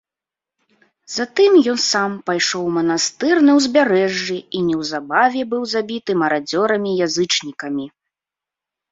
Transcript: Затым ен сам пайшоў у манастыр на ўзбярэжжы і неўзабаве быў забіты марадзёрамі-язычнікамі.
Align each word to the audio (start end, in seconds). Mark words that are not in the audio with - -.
Затым 1.15 1.51
ен 1.71 1.75
сам 1.91 2.11
пайшоў 2.29 2.63
у 2.69 2.71
манастыр 2.77 3.35
на 3.49 3.57
ўзбярэжжы 3.57 4.37
і 4.59 4.61
неўзабаве 4.69 5.41
быў 5.51 5.61
забіты 5.75 6.11
марадзёрамі-язычнікамі. 6.23 7.85